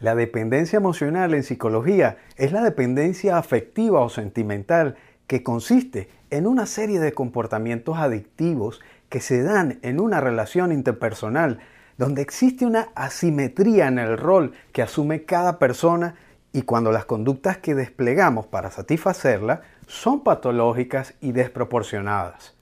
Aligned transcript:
La 0.00 0.14
dependencia 0.14 0.78
emocional 0.78 1.34
en 1.34 1.42
psicología 1.42 2.16
es 2.36 2.52
la 2.52 2.62
dependencia 2.62 3.36
afectiva 3.36 4.00
o 4.00 4.08
sentimental 4.08 4.96
que 5.26 5.42
consiste 5.42 6.08
en 6.30 6.46
una 6.46 6.64
serie 6.64 7.00
de 7.00 7.12
comportamientos 7.12 7.98
adictivos 7.98 8.80
que 9.10 9.20
se 9.20 9.42
dan 9.42 9.78
en 9.82 10.00
una 10.00 10.22
relación 10.22 10.72
interpersonal 10.72 11.58
donde 11.98 12.22
existe 12.22 12.64
una 12.64 12.88
asimetría 12.94 13.88
en 13.88 13.98
el 13.98 14.16
rol 14.16 14.54
que 14.72 14.80
asume 14.80 15.24
cada 15.24 15.58
persona 15.58 16.14
y 16.50 16.62
cuando 16.62 16.92
las 16.92 17.04
conductas 17.04 17.58
que 17.58 17.74
desplegamos 17.74 18.46
para 18.46 18.70
satisfacerla 18.70 19.60
son 19.86 20.24
patológicas 20.24 21.12
y 21.20 21.32
desproporcionadas. 21.32 22.54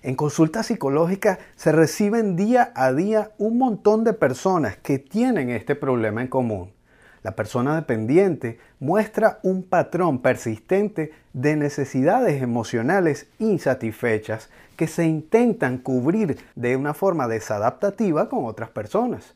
En 0.00 0.14
consulta 0.14 0.62
psicológica 0.62 1.38
se 1.54 1.70
reciben 1.70 2.34
día 2.34 2.72
a 2.74 2.94
día 2.94 3.32
un 3.36 3.58
montón 3.58 4.04
de 4.04 4.14
personas 4.14 4.78
que 4.78 4.98
tienen 4.98 5.50
este 5.50 5.74
problema 5.74 6.22
en 6.22 6.28
común. 6.28 6.77
La 7.22 7.32
persona 7.32 7.74
dependiente 7.74 8.58
muestra 8.80 9.40
un 9.42 9.62
patrón 9.62 10.20
persistente 10.20 11.12
de 11.32 11.56
necesidades 11.56 12.42
emocionales 12.42 13.26
insatisfechas 13.38 14.50
que 14.76 14.86
se 14.86 15.06
intentan 15.06 15.78
cubrir 15.78 16.38
de 16.54 16.76
una 16.76 16.94
forma 16.94 17.26
desadaptativa 17.26 18.28
con 18.28 18.44
otras 18.44 18.70
personas. 18.70 19.34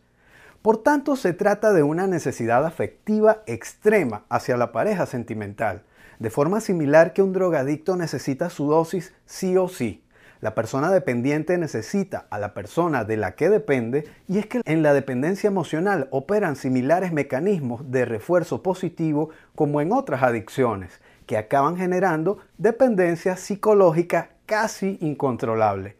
Por 0.63 0.79
tanto, 0.79 1.17
se 1.17 1.33
trata 1.33 1.73
de 1.73 1.83
una 1.83 2.07
necesidad 2.07 2.65
afectiva 2.65 3.43
extrema 3.47 4.23
hacia 4.29 4.57
la 4.57 4.71
pareja 4.71 5.07
sentimental, 5.07 5.83
de 6.21 6.31
forma 6.31 6.61
similar 6.61 7.13
que 7.13 7.23
un 7.23 7.33
drogadicto 7.33 7.97
necesita 7.97 8.49
su 8.49 8.69
dosis 8.69 9.13
sí 9.27 9.57
o 9.57 9.69
sí. 9.69 10.02
La 10.43 10.57
persona 10.57 10.91
dependiente 10.91 11.57
necesita 11.57 12.27
a 12.29 12.41
la 12.41 12.53
persona 12.53 13.05
de 13.05 13.17
la 13.17 13.37
que 13.37 13.49
depende 13.49 14.09
y 14.27 14.39
es 14.39 14.47
que 14.47 14.61
en 14.65 14.83
la 14.83 14.93
dependencia 14.93 15.47
emocional 15.47 16.09
operan 16.11 16.57
similares 16.57 17.13
mecanismos 17.13 17.93
de 17.93 18.05
refuerzo 18.07 18.61
positivo 18.61 19.31
como 19.55 19.81
en 19.81 19.93
otras 19.93 20.25
adicciones, 20.25 21.01
que 21.27 21.37
acaban 21.37 21.77
generando 21.77 22.39
dependencia 22.59 23.37
psicológica 23.37 24.31
casi 24.45 24.99
incontrolable. 25.01 25.95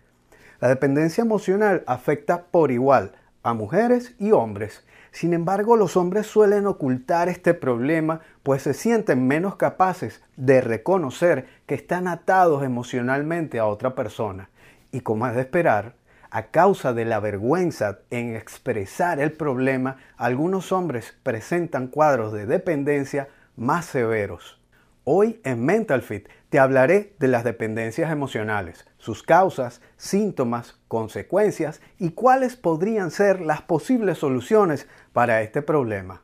La 0.59 0.67
dependencia 0.67 1.23
emocional 1.23 1.85
afecta 1.87 2.47
por 2.47 2.73
igual 2.73 3.13
a 3.45 3.55
mujeres 3.55 4.17
y 4.19 4.33
hombres. 4.33 4.85
Sin 5.13 5.35
embargo, 5.35 5.77
los 5.77 5.99
hombres 5.99 6.27
suelen 6.27 6.67
ocultar 6.67 7.29
este 7.29 7.53
problema 7.53 8.21
pues 8.43 8.63
se 8.63 8.73
sienten 8.73 9.29
menos 9.29 9.57
capaces 9.57 10.23
de 10.37 10.63
reconocer 10.63 11.47
que 11.67 11.75
están 11.75 12.09
atados 12.09 12.65
emocionalmente 12.65 13.59
a 13.59 13.67
otra 13.67 13.95
persona. 13.95 14.49
Y 14.91 15.01
como 15.01 15.27
es 15.27 15.35
de 15.35 15.43
esperar, 15.43 15.95
a 16.31 16.45
causa 16.47 16.95
de 16.95 17.05
la 17.05 17.21
vergüenza 17.21 17.99
en 18.11 18.35
expresar 18.35 19.21
el 19.21 19.33
problema, 19.33 19.99
algunos 20.17 20.73
hombres 20.73 21.15
presentan 21.23 21.89
cuadros 21.89 22.33
de 22.33 22.47
dependencia 22.47 23.29
más 23.55 23.85
severos. 23.85 24.62
Hoy 25.05 25.41
en 25.43 25.65
Mental 25.65 26.01
Fit 26.01 26.29
te 26.49 26.61
hablaré 26.61 27.17
de 27.19 27.27
las 27.27 27.43
dependencias 27.43 28.13
emocionales, 28.13 28.87
sus 28.99 29.25
causas, 29.25 29.81
síntomas, 29.97 30.79
consecuencias 30.87 31.81
y 31.99 32.11
cuáles 32.11 32.55
podrían 32.55 33.11
ser 33.11 33.41
las 33.41 33.63
posibles 33.63 34.19
soluciones 34.19 34.87
para 35.13 35.43
este 35.43 35.61
problema. 35.61 36.23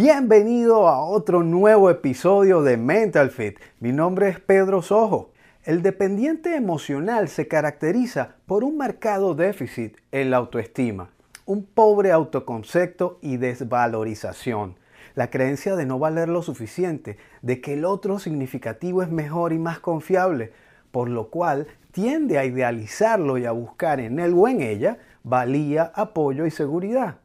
Bienvenido 0.00 0.86
a 0.86 1.02
otro 1.02 1.42
nuevo 1.42 1.90
episodio 1.90 2.62
de 2.62 2.76
Mental 2.76 3.32
Fit. 3.32 3.58
Mi 3.80 3.90
nombre 3.90 4.28
es 4.28 4.38
Pedro 4.38 4.80
Sojo. 4.80 5.32
El 5.64 5.82
dependiente 5.82 6.54
emocional 6.54 7.26
se 7.26 7.48
caracteriza 7.48 8.36
por 8.46 8.62
un 8.62 8.76
marcado 8.76 9.34
déficit 9.34 9.96
en 10.12 10.30
la 10.30 10.36
autoestima, 10.36 11.10
un 11.46 11.64
pobre 11.64 12.12
autoconcepto 12.12 13.18
y 13.22 13.38
desvalorización, 13.38 14.76
la 15.16 15.30
creencia 15.30 15.74
de 15.74 15.84
no 15.84 15.98
valer 15.98 16.28
lo 16.28 16.42
suficiente, 16.42 17.18
de 17.42 17.60
que 17.60 17.72
el 17.72 17.84
otro 17.84 18.20
significativo 18.20 19.02
es 19.02 19.10
mejor 19.10 19.52
y 19.52 19.58
más 19.58 19.80
confiable, 19.80 20.52
por 20.92 21.08
lo 21.08 21.28
cual 21.28 21.66
tiende 21.90 22.38
a 22.38 22.44
idealizarlo 22.44 23.36
y 23.36 23.46
a 23.46 23.50
buscar 23.50 23.98
en 23.98 24.20
él 24.20 24.32
o 24.36 24.46
en 24.46 24.62
ella 24.62 24.98
valía, 25.24 25.90
apoyo 25.96 26.46
y 26.46 26.52
seguridad 26.52 27.16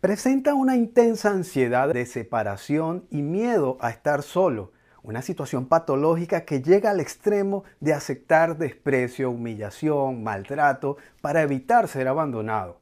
presenta 0.00 0.54
una 0.54 0.76
intensa 0.76 1.30
ansiedad 1.30 1.92
de 1.92 2.06
separación 2.06 3.04
y 3.10 3.20
miedo 3.20 3.76
a 3.80 3.90
estar 3.90 4.22
solo, 4.22 4.72
una 5.02 5.20
situación 5.20 5.66
patológica 5.66 6.46
que 6.46 6.62
llega 6.62 6.90
al 6.90 7.00
extremo 7.00 7.64
de 7.80 7.92
aceptar 7.92 8.56
desprecio, 8.56 9.30
humillación, 9.30 10.22
maltrato 10.22 10.96
para 11.20 11.42
evitar 11.42 11.86
ser 11.86 12.08
abandonado. 12.08 12.80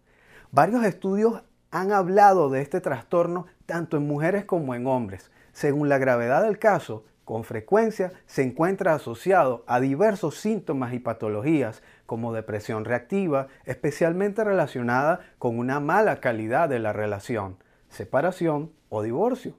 Varios 0.52 0.84
estudios 0.84 1.42
han 1.72 1.90
hablado 1.90 2.50
de 2.50 2.62
este 2.62 2.80
trastorno 2.80 3.46
tanto 3.66 3.96
en 3.96 4.06
mujeres 4.06 4.44
como 4.44 4.76
en 4.76 4.86
hombres. 4.86 5.32
Según 5.52 5.88
la 5.88 5.98
gravedad 5.98 6.44
del 6.44 6.60
caso, 6.60 7.04
con 7.28 7.44
frecuencia 7.44 8.14
se 8.24 8.42
encuentra 8.42 8.94
asociado 8.94 9.62
a 9.66 9.80
diversos 9.80 10.38
síntomas 10.38 10.94
y 10.94 10.98
patologías 10.98 11.82
como 12.06 12.32
depresión 12.32 12.86
reactiva, 12.86 13.48
especialmente 13.66 14.44
relacionada 14.44 15.20
con 15.38 15.58
una 15.58 15.78
mala 15.78 16.20
calidad 16.20 16.70
de 16.70 16.78
la 16.78 16.94
relación, 16.94 17.58
separación 17.90 18.72
o 18.88 19.02
divorcio, 19.02 19.58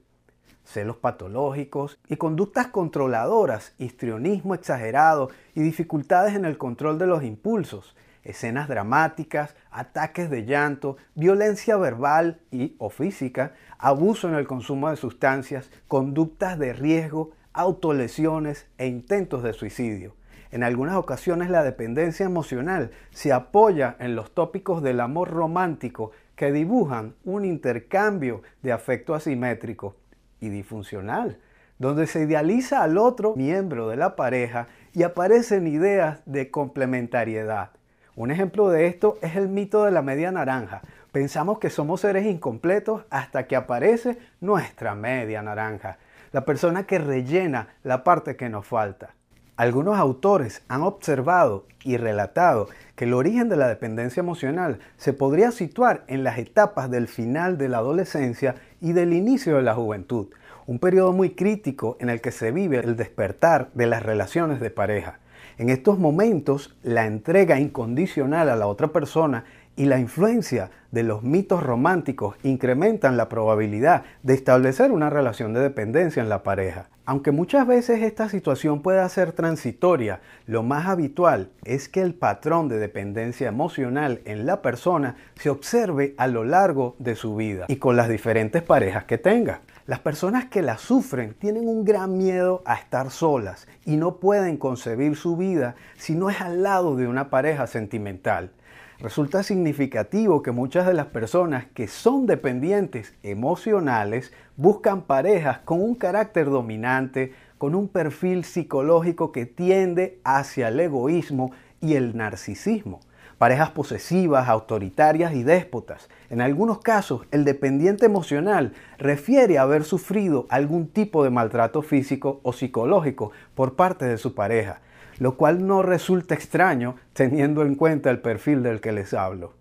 celos 0.64 0.96
patológicos 0.96 2.00
y 2.08 2.16
conductas 2.16 2.66
controladoras, 2.66 3.72
histrionismo 3.78 4.56
exagerado 4.56 5.30
y 5.54 5.60
dificultades 5.60 6.34
en 6.34 6.46
el 6.46 6.58
control 6.58 6.98
de 6.98 7.06
los 7.06 7.22
impulsos, 7.22 7.94
escenas 8.24 8.66
dramáticas, 8.66 9.54
ataques 9.70 10.28
de 10.28 10.44
llanto, 10.44 10.96
violencia 11.14 11.76
verbal 11.76 12.40
y 12.50 12.74
o 12.78 12.90
física, 12.90 13.54
abuso 13.78 14.28
en 14.28 14.34
el 14.34 14.48
consumo 14.48 14.90
de 14.90 14.96
sustancias, 14.96 15.70
conductas 15.86 16.58
de 16.58 16.72
riesgo, 16.72 17.30
autolesiones 17.52 18.66
e 18.78 18.86
intentos 18.86 19.42
de 19.42 19.52
suicidio. 19.52 20.14
En 20.52 20.64
algunas 20.64 20.96
ocasiones 20.96 21.48
la 21.48 21.62
dependencia 21.62 22.26
emocional 22.26 22.90
se 23.10 23.32
apoya 23.32 23.96
en 24.00 24.16
los 24.16 24.32
tópicos 24.32 24.82
del 24.82 25.00
amor 25.00 25.30
romántico 25.30 26.10
que 26.34 26.50
dibujan 26.50 27.14
un 27.24 27.44
intercambio 27.44 28.42
de 28.62 28.72
afecto 28.72 29.14
asimétrico 29.14 29.94
y 30.40 30.48
disfuncional, 30.48 31.38
donde 31.78 32.06
se 32.06 32.22
idealiza 32.22 32.82
al 32.82 32.98
otro 32.98 33.34
miembro 33.36 33.88
de 33.88 33.96
la 33.96 34.16
pareja 34.16 34.68
y 34.92 35.02
aparecen 35.02 35.66
ideas 35.66 36.22
de 36.26 36.50
complementariedad. 36.50 37.70
Un 38.16 38.30
ejemplo 38.30 38.68
de 38.70 38.86
esto 38.86 39.18
es 39.22 39.36
el 39.36 39.48
mito 39.48 39.84
de 39.84 39.92
la 39.92 40.02
media 40.02 40.32
naranja. 40.32 40.82
Pensamos 41.12 41.58
que 41.58 41.70
somos 41.70 42.00
seres 42.00 42.26
incompletos 42.26 43.04
hasta 43.08 43.46
que 43.46 43.56
aparece 43.56 44.18
nuestra 44.40 44.94
media 44.94 45.42
naranja, 45.42 45.98
la 46.32 46.44
persona 46.44 46.84
que 46.86 46.98
rellena 46.98 47.68
la 47.82 48.04
parte 48.04 48.36
que 48.36 48.48
nos 48.48 48.66
falta. 48.66 49.14
Algunos 49.56 49.98
autores 49.98 50.62
han 50.68 50.82
observado 50.82 51.66
y 51.84 51.96
relatado 51.96 52.68
que 52.96 53.04
el 53.04 53.14
origen 53.14 53.48
de 53.48 53.56
la 53.56 53.68
dependencia 53.68 54.20
emocional 54.20 54.78
se 54.96 55.12
podría 55.12 55.50
situar 55.50 56.04
en 56.06 56.24
las 56.24 56.38
etapas 56.38 56.90
del 56.90 57.08
final 57.08 57.58
de 57.58 57.68
la 57.68 57.78
adolescencia 57.78 58.54
y 58.80 58.92
del 58.92 59.12
inicio 59.12 59.56
de 59.56 59.62
la 59.62 59.74
juventud, 59.74 60.28
un 60.66 60.78
periodo 60.78 61.12
muy 61.12 61.30
crítico 61.30 61.96
en 62.00 62.10
el 62.10 62.20
que 62.20 62.32
se 62.32 62.52
vive 62.52 62.78
el 62.78 62.96
despertar 62.96 63.70
de 63.74 63.86
las 63.86 64.02
relaciones 64.02 64.60
de 64.60 64.70
pareja. 64.70 65.19
En 65.60 65.68
estos 65.68 65.98
momentos, 65.98 66.74
la 66.82 67.04
entrega 67.04 67.60
incondicional 67.60 68.48
a 68.48 68.56
la 68.56 68.66
otra 68.66 68.88
persona 68.88 69.44
y 69.76 69.84
la 69.84 69.98
influencia 69.98 70.70
de 70.90 71.02
los 71.02 71.22
mitos 71.22 71.62
románticos 71.62 72.36
incrementan 72.42 73.18
la 73.18 73.28
probabilidad 73.28 74.04
de 74.22 74.32
establecer 74.32 74.90
una 74.90 75.10
relación 75.10 75.52
de 75.52 75.60
dependencia 75.60 76.22
en 76.22 76.30
la 76.30 76.42
pareja. 76.42 76.88
Aunque 77.04 77.30
muchas 77.30 77.66
veces 77.66 78.00
esta 78.00 78.30
situación 78.30 78.80
pueda 78.80 79.06
ser 79.10 79.32
transitoria, 79.32 80.20
lo 80.46 80.62
más 80.62 80.86
habitual 80.86 81.50
es 81.64 81.90
que 81.90 82.00
el 82.00 82.14
patrón 82.14 82.70
de 82.70 82.78
dependencia 82.78 83.48
emocional 83.48 84.22
en 84.24 84.46
la 84.46 84.62
persona 84.62 85.16
se 85.34 85.50
observe 85.50 86.14
a 86.16 86.26
lo 86.26 86.42
largo 86.44 86.96
de 86.98 87.16
su 87.16 87.36
vida 87.36 87.66
y 87.68 87.76
con 87.76 87.96
las 87.96 88.08
diferentes 88.08 88.62
parejas 88.62 89.04
que 89.04 89.18
tenga. 89.18 89.60
Las 89.90 89.98
personas 89.98 90.44
que 90.44 90.62
la 90.62 90.78
sufren 90.78 91.34
tienen 91.34 91.66
un 91.66 91.84
gran 91.84 92.16
miedo 92.16 92.62
a 92.64 92.76
estar 92.76 93.10
solas 93.10 93.66
y 93.84 93.96
no 93.96 94.18
pueden 94.18 94.56
concebir 94.56 95.16
su 95.16 95.36
vida 95.36 95.74
si 95.96 96.14
no 96.14 96.30
es 96.30 96.40
al 96.40 96.62
lado 96.62 96.94
de 96.94 97.08
una 97.08 97.28
pareja 97.28 97.66
sentimental. 97.66 98.52
Resulta 99.00 99.42
significativo 99.42 100.44
que 100.44 100.52
muchas 100.52 100.86
de 100.86 100.94
las 100.94 101.06
personas 101.06 101.66
que 101.74 101.88
son 101.88 102.26
dependientes 102.26 103.14
emocionales 103.24 104.32
buscan 104.56 105.02
parejas 105.02 105.58
con 105.64 105.80
un 105.80 105.96
carácter 105.96 106.50
dominante, 106.50 107.34
con 107.58 107.74
un 107.74 107.88
perfil 107.88 108.44
psicológico 108.44 109.32
que 109.32 109.44
tiende 109.44 110.20
hacia 110.22 110.68
el 110.68 110.78
egoísmo 110.78 111.50
y 111.80 111.94
el 111.94 112.16
narcisismo. 112.16 113.00
Parejas 113.40 113.70
posesivas, 113.70 114.50
autoritarias 114.50 115.32
y 115.32 115.44
déspotas. 115.44 116.10
En 116.28 116.42
algunos 116.42 116.80
casos, 116.80 117.22
el 117.30 117.46
dependiente 117.46 118.04
emocional 118.04 118.74
refiere 118.98 119.56
a 119.56 119.62
haber 119.62 119.84
sufrido 119.84 120.44
algún 120.50 120.88
tipo 120.88 121.24
de 121.24 121.30
maltrato 121.30 121.80
físico 121.80 122.40
o 122.42 122.52
psicológico 122.52 123.32
por 123.54 123.76
parte 123.76 124.04
de 124.04 124.18
su 124.18 124.34
pareja, 124.34 124.82
lo 125.16 125.38
cual 125.38 125.66
no 125.66 125.80
resulta 125.80 126.34
extraño 126.34 126.96
teniendo 127.14 127.62
en 127.62 127.76
cuenta 127.76 128.10
el 128.10 128.20
perfil 128.20 128.62
del 128.62 128.82
que 128.82 128.92
les 128.92 129.14
hablo. 129.14 129.54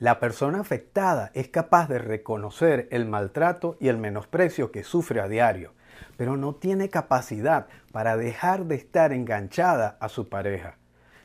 La 0.00 0.18
persona 0.18 0.58
afectada 0.58 1.30
es 1.32 1.46
capaz 1.46 1.88
de 1.88 2.00
reconocer 2.00 2.88
el 2.90 3.06
maltrato 3.06 3.76
y 3.78 3.86
el 3.86 3.96
menosprecio 3.96 4.72
que 4.72 4.82
sufre 4.82 5.20
a 5.20 5.28
diario, 5.28 5.72
pero 6.16 6.36
no 6.36 6.56
tiene 6.56 6.88
capacidad 6.88 7.68
para 7.92 8.16
dejar 8.16 8.64
de 8.64 8.74
estar 8.74 9.12
enganchada 9.12 9.98
a 10.00 10.08
su 10.08 10.28
pareja. 10.28 10.79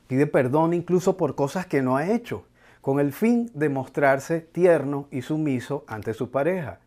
Pide 0.08 0.28
perdón 0.28 0.74
incluso 0.74 1.18
por 1.18 1.36
cosas 1.36 1.66
que 1.66 1.82
no 1.82 1.98
ha 1.98 2.12
hecho, 2.12 2.46
con 2.82 3.00
el 3.00 3.14
fin 3.14 3.50
de 3.54 3.70
mostrarse 3.70 4.42
tierno 4.42 5.08
y 5.12 5.24
sumiso 5.24 5.84
ante 5.88 6.14
su 6.14 6.30
pareja, 6.30 6.80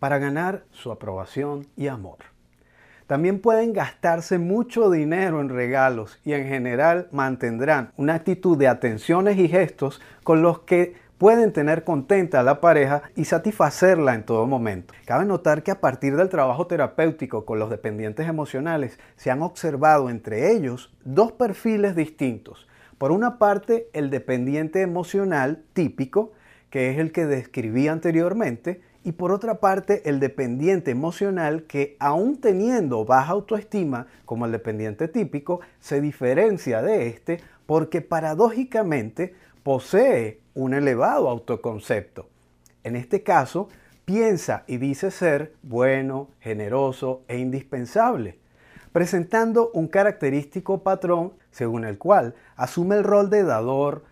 para 0.00 0.18
ganar 0.18 0.64
su 0.72 0.90
aprobación 0.90 1.66
y 1.76 1.86
amor. 1.86 2.18
También 3.06 3.40
pueden 3.40 3.74
gastarse 3.74 4.38
mucho 4.38 4.90
dinero 4.90 5.40
en 5.40 5.50
regalos 5.50 6.18
y 6.24 6.32
en 6.32 6.48
general 6.48 7.08
mantendrán 7.12 7.92
una 7.96 8.14
actitud 8.14 8.56
de 8.56 8.66
atenciones 8.66 9.36
y 9.38 9.46
gestos 9.46 10.00
con 10.22 10.40
los 10.40 10.60
que 10.60 10.94
pueden 11.18 11.52
tener 11.52 11.84
contenta 11.84 12.40
a 12.40 12.42
la 12.42 12.60
pareja 12.60 13.02
y 13.16 13.24
satisfacerla 13.24 14.14
en 14.14 14.24
todo 14.24 14.46
momento. 14.46 14.94
Cabe 15.04 15.24
notar 15.24 15.62
que 15.62 15.70
a 15.70 15.80
partir 15.80 16.16
del 16.16 16.28
trabajo 16.28 16.66
terapéutico 16.66 17.44
con 17.44 17.58
los 17.58 17.70
dependientes 17.70 18.28
emocionales 18.28 18.98
se 19.16 19.30
han 19.30 19.42
observado 19.42 20.10
entre 20.10 20.52
ellos 20.52 20.92
dos 21.04 21.32
perfiles 21.32 21.94
distintos. 21.96 22.66
Por 22.98 23.12
una 23.12 23.38
parte, 23.38 23.88
el 23.92 24.10
dependiente 24.10 24.80
emocional 24.80 25.62
típico, 25.72 26.32
que 26.70 26.90
es 26.90 26.98
el 26.98 27.12
que 27.12 27.26
describí 27.26 27.88
anteriormente, 27.88 28.80
y 29.04 29.12
por 29.12 29.30
otra 29.32 29.60
parte 29.60 30.08
el 30.08 30.18
dependiente 30.18 30.90
emocional 30.90 31.64
que 31.64 31.96
aún 32.00 32.40
teniendo 32.40 33.04
baja 33.04 33.32
autoestima 33.32 34.06
como 34.24 34.46
el 34.46 34.52
dependiente 34.52 35.08
típico, 35.08 35.60
se 35.78 36.00
diferencia 36.00 36.80
de 36.80 37.08
este 37.08 37.40
porque 37.66 38.00
paradójicamente 38.00 39.34
posee 39.64 40.42
un 40.52 40.74
elevado 40.74 41.28
autoconcepto. 41.30 42.28
En 42.84 42.96
este 42.96 43.22
caso, 43.22 43.68
piensa 44.04 44.62
y 44.66 44.76
dice 44.76 45.10
ser 45.10 45.54
bueno, 45.62 46.28
generoso 46.38 47.22
e 47.28 47.38
indispensable, 47.38 48.38
presentando 48.92 49.70
un 49.72 49.88
característico 49.88 50.82
patrón 50.82 51.32
según 51.50 51.86
el 51.86 51.96
cual 51.96 52.34
asume 52.56 52.96
el 52.96 53.04
rol 53.04 53.30
de 53.30 53.42
dador, 53.42 54.04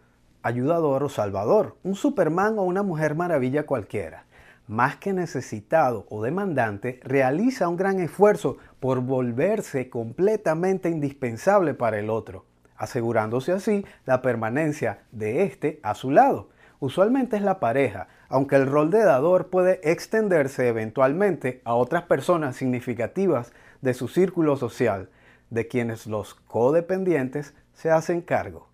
ayudador 0.42 1.04
o 1.04 1.10
salvador, 1.10 1.76
un 1.82 1.96
Superman 1.96 2.58
o 2.58 2.62
una 2.62 2.82
mujer 2.82 3.14
maravilla 3.14 3.66
cualquiera. 3.66 4.24
Más 4.68 4.96
que 4.96 5.12
necesitado 5.12 6.06
o 6.08 6.22
demandante, 6.22 6.98
realiza 7.04 7.68
un 7.68 7.76
gran 7.76 8.00
esfuerzo 8.00 8.56
por 8.80 9.00
volverse 9.02 9.90
completamente 9.90 10.88
indispensable 10.88 11.74
para 11.74 11.98
el 11.98 12.08
otro 12.08 12.46
asegurándose 12.82 13.52
así 13.52 13.86
la 14.06 14.22
permanencia 14.22 15.04
de 15.12 15.44
éste 15.44 15.78
a 15.84 15.94
su 15.94 16.10
lado. 16.10 16.48
Usualmente 16.80 17.36
es 17.36 17.42
la 17.42 17.60
pareja, 17.60 18.08
aunque 18.28 18.56
el 18.56 18.66
rol 18.66 18.90
de 18.90 19.04
dador 19.04 19.50
puede 19.50 19.78
extenderse 19.84 20.66
eventualmente 20.66 21.62
a 21.64 21.74
otras 21.74 22.02
personas 22.02 22.56
significativas 22.56 23.52
de 23.82 23.94
su 23.94 24.08
círculo 24.08 24.56
social, 24.56 25.10
de 25.48 25.68
quienes 25.68 26.08
los 26.08 26.34
codependientes 26.34 27.54
se 27.72 27.92
hacen 27.92 28.20
cargo. 28.20 28.68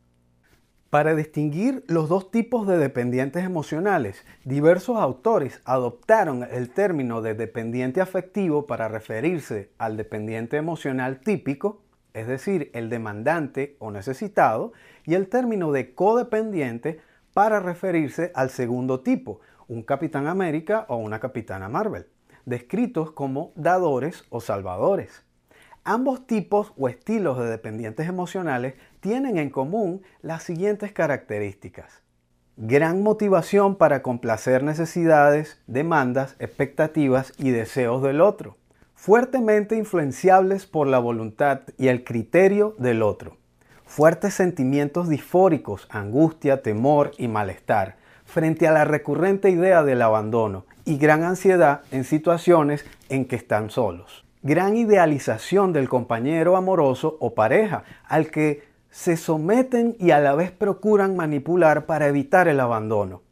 Para 0.88 1.14
distinguir 1.14 1.84
los 1.86 2.08
dos 2.08 2.30
tipos 2.30 2.66
de 2.66 2.78
dependientes 2.78 3.44
emocionales, 3.44 4.24
diversos 4.44 4.96
autores 4.96 5.60
adoptaron 5.66 6.48
el 6.50 6.70
término 6.70 7.20
de 7.20 7.34
dependiente 7.34 8.00
afectivo 8.00 8.64
para 8.64 8.88
referirse 8.88 9.70
al 9.76 9.98
dependiente 9.98 10.56
emocional 10.56 11.20
típico 11.20 11.82
es 12.14 12.26
decir, 12.26 12.70
el 12.74 12.90
demandante 12.90 13.76
o 13.78 13.90
necesitado, 13.90 14.72
y 15.04 15.14
el 15.14 15.28
término 15.28 15.72
de 15.72 15.94
codependiente 15.94 17.00
para 17.34 17.60
referirse 17.60 18.32
al 18.34 18.50
segundo 18.50 19.00
tipo, 19.00 19.40
un 19.68 19.82
Capitán 19.82 20.26
América 20.26 20.86
o 20.88 20.96
una 20.96 21.20
Capitana 21.20 21.68
Marvel, 21.68 22.06
descritos 22.44 23.12
como 23.12 23.52
dadores 23.54 24.24
o 24.30 24.40
salvadores. 24.40 25.24
Ambos 25.84 26.26
tipos 26.26 26.72
o 26.76 26.88
estilos 26.88 27.38
de 27.38 27.46
dependientes 27.46 28.08
emocionales 28.08 28.74
tienen 29.00 29.38
en 29.38 29.50
común 29.50 30.02
las 30.20 30.42
siguientes 30.42 30.92
características. 30.92 32.02
Gran 32.56 33.02
motivación 33.02 33.76
para 33.76 34.02
complacer 34.02 34.62
necesidades, 34.64 35.62
demandas, 35.66 36.34
expectativas 36.40 37.32
y 37.38 37.50
deseos 37.50 38.02
del 38.02 38.20
otro 38.20 38.56
fuertemente 38.98 39.76
influenciables 39.76 40.66
por 40.66 40.88
la 40.88 40.98
voluntad 40.98 41.60
y 41.78 41.86
el 41.86 42.02
criterio 42.02 42.74
del 42.78 43.02
otro. 43.02 43.36
Fuertes 43.86 44.34
sentimientos 44.34 45.08
disfóricos, 45.08 45.86
angustia, 45.88 46.62
temor 46.62 47.12
y 47.16 47.28
malestar 47.28 47.94
frente 48.24 48.66
a 48.66 48.72
la 48.72 48.84
recurrente 48.84 49.50
idea 49.50 49.84
del 49.84 50.02
abandono 50.02 50.66
y 50.84 50.98
gran 50.98 51.22
ansiedad 51.22 51.82
en 51.92 52.02
situaciones 52.02 52.84
en 53.08 53.26
que 53.26 53.36
están 53.36 53.70
solos. 53.70 54.24
Gran 54.42 54.76
idealización 54.76 55.72
del 55.72 55.88
compañero 55.88 56.56
amoroso 56.56 57.16
o 57.20 57.34
pareja 57.34 57.84
al 58.08 58.32
que 58.32 58.64
se 58.90 59.16
someten 59.16 59.96
y 60.00 60.10
a 60.10 60.18
la 60.18 60.34
vez 60.34 60.50
procuran 60.50 61.14
manipular 61.14 61.86
para 61.86 62.08
evitar 62.08 62.48
el 62.48 62.58
abandono. 62.58 63.22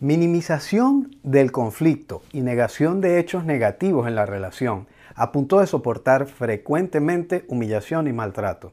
Minimización 0.00 1.14
del 1.22 1.52
conflicto 1.52 2.22
y 2.32 2.40
negación 2.40 3.02
de 3.02 3.20
hechos 3.20 3.44
negativos 3.44 4.08
en 4.08 4.14
la 4.14 4.24
relación 4.24 4.86
a 5.14 5.32
punto 5.32 5.60
de 5.60 5.66
soportar 5.66 6.26
frecuentemente 6.26 7.44
humillación 7.48 8.06
y 8.06 8.12
maltrato. 8.12 8.72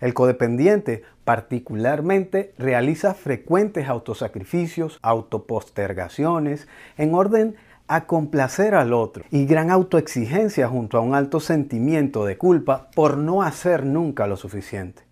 El 0.00 0.14
codependiente 0.14 1.02
particularmente 1.24 2.54
realiza 2.58 3.14
frecuentes 3.14 3.88
autosacrificios, 3.88 4.98
autopostergaciones, 5.02 6.66
en 6.96 7.14
orden 7.14 7.56
a 7.86 8.06
complacer 8.06 8.74
al 8.74 8.92
otro 8.92 9.24
y 9.30 9.46
gran 9.46 9.70
autoexigencia 9.70 10.66
junto 10.68 10.98
a 10.98 11.00
un 11.00 11.14
alto 11.14 11.40
sentimiento 11.40 12.24
de 12.24 12.38
culpa 12.38 12.90
por 12.94 13.16
no 13.18 13.42
hacer 13.42 13.84
nunca 13.84 14.26
lo 14.26 14.36
suficiente. 14.36 15.04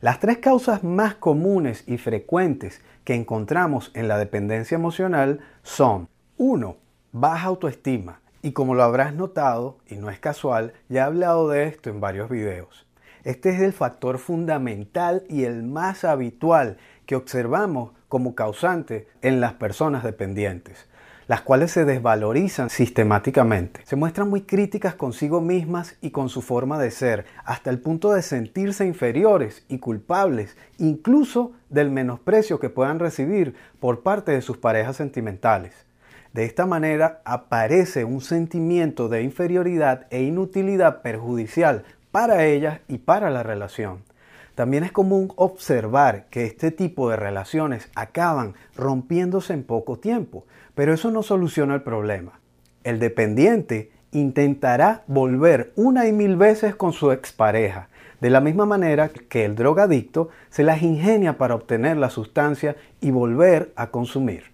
Las 0.00 0.18
tres 0.18 0.38
causas 0.38 0.82
más 0.82 1.14
comunes 1.14 1.84
y 1.86 1.96
frecuentes 1.96 2.80
que 3.04 3.14
encontramos 3.14 3.92
en 3.94 4.08
la 4.08 4.18
dependencia 4.18 4.74
emocional 4.74 5.40
son 5.62 6.08
1. 6.38 6.76
Baja 7.12 7.46
autoestima. 7.46 8.21
Y 8.42 8.52
como 8.52 8.74
lo 8.74 8.82
habrás 8.82 9.14
notado, 9.14 9.78
y 9.88 9.94
no 9.94 10.10
es 10.10 10.18
casual, 10.18 10.72
ya 10.88 11.02
he 11.02 11.04
hablado 11.04 11.48
de 11.48 11.68
esto 11.68 11.90
en 11.90 12.00
varios 12.00 12.28
videos. 12.28 12.86
Este 13.22 13.50
es 13.50 13.60
el 13.60 13.72
factor 13.72 14.18
fundamental 14.18 15.22
y 15.28 15.44
el 15.44 15.62
más 15.62 16.02
habitual 16.02 16.76
que 17.06 17.14
observamos 17.14 17.92
como 18.08 18.34
causante 18.34 19.06
en 19.22 19.40
las 19.40 19.52
personas 19.52 20.02
dependientes, 20.02 20.88
las 21.28 21.42
cuales 21.42 21.70
se 21.70 21.84
desvalorizan 21.84 22.68
sistemáticamente. 22.68 23.82
Se 23.84 23.94
muestran 23.94 24.28
muy 24.28 24.42
críticas 24.42 24.96
consigo 24.96 25.40
mismas 25.40 25.96
y 26.00 26.10
con 26.10 26.28
su 26.28 26.42
forma 26.42 26.80
de 26.80 26.90
ser, 26.90 27.26
hasta 27.44 27.70
el 27.70 27.78
punto 27.78 28.12
de 28.12 28.22
sentirse 28.22 28.84
inferiores 28.84 29.64
y 29.68 29.78
culpables, 29.78 30.56
incluso 30.78 31.52
del 31.70 31.92
menosprecio 31.92 32.58
que 32.58 32.70
puedan 32.70 32.98
recibir 32.98 33.54
por 33.78 34.02
parte 34.02 34.32
de 34.32 34.42
sus 34.42 34.56
parejas 34.56 34.96
sentimentales. 34.96 35.86
De 36.32 36.44
esta 36.44 36.64
manera 36.64 37.20
aparece 37.24 38.04
un 38.04 38.22
sentimiento 38.22 39.10
de 39.10 39.22
inferioridad 39.22 40.06
e 40.08 40.22
inutilidad 40.22 41.02
perjudicial 41.02 41.84
para 42.10 42.46
ellas 42.46 42.80
y 42.88 42.98
para 42.98 43.28
la 43.28 43.42
relación. 43.42 44.02
También 44.54 44.84
es 44.84 44.92
común 44.92 45.32
observar 45.36 46.26
que 46.30 46.46
este 46.46 46.70
tipo 46.70 47.10
de 47.10 47.16
relaciones 47.16 47.90
acaban 47.94 48.54
rompiéndose 48.74 49.52
en 49.52 49.62
poco 49.62 49.98
tiempo, 49.98 50.46
pero 50.74 50.94
eso 50.94 51.10
no 51.10 51.22
soluciona 51.22 51.74
el 51.74 51.82
problema. 51.82 52.40
El 52.82 52.98
dependiente 52.98 53.90
intentará 54.12 55.02
volver 55.06 55.72
una 55.76 56.06
y 56.06 56.12
mil 56.12 56.36
veces 56.36 56.74
con 56.74 56.92
su 56.94 57.12
expareja, 57.12 57.88
de 58.22 58.30
la 58.30 58.40
misma 58.40 58.64
manera 58.64 59.08
que 59.10 59.44
el 59.44 59.54
drogadicto 59.54 60.30
se 60.48 60.62
las 60.62 60.82
ingenia 60.82 61.36
para 61.36 61.54
obtener 61.54 61.96
la 61.98 62.08
sustancia 62.08 62.76
y 63.00 63.10
volver 63.10 63.72
a 63.76 63.88
consumir. 63.88 64.51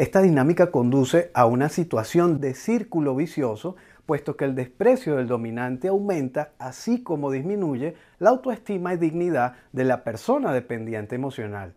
Esta 0.00 0.22
dinámica 0.22 0.70
conduce 0.70 1.30
a 1.34 1.44
una 1.44 1.68
situación 1.68 2.40
de 2.40 2.54
círculo 2.54 3.14
vicioso, 3.14 3.76
puesto 4.06 4.34
que 4.34 4.46
el 4.46 4.54
desprecio 4.54 5.16
del 5.16 5.26
dominante 5.26 5.88
aumenta, 5.88 6.52
así 6.58 7.02
como 7.02 7.30
disminuye 7.30 7.96
la 8.18 8.30
autoestima 8.30 8.94
y 8.94 8.96
dignidad 8.96 9.56
de 9.72 9.84
la 9.84 10.02
persona 10.02 10.54
dependiente 10.54 11.16
emocional. 11.16 11.74